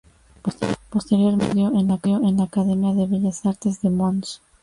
Posteriormente 0.89 1.45
estudió 1.83 2.17
en 2.27 2.35
la 2.37 2.43
Academia 2.45 2.91
de 2.91 3.05
Bellas 3.05 3.45
Artes 3.45 3.81
de 3.83 3.91
Mons. 3.91 4.41